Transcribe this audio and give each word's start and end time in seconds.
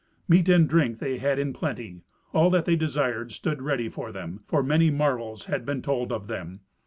Meat 0.27 0.49
and 0.49 0.67
drink 0.67 0.97
they 0.97 1.19
had 1.19 1.37
in 1.37 1.53
plenty. 1.53 2.01
All 2.33 2.49
that 2.49 2.65
they 2.65 2.75
desired 2.75 3.31
stood 3.31 3.61
ready 3.61 3.87
for 3.87 4.11
them, 4.11 4.41
for 4.47 4.63
many 4.63 4.89
marvels 4.89 5.45
had 5.45 5.63
been 5.63 5.83
told 5.83 6.11
of 6.11 6.25
them. 6.25 6.61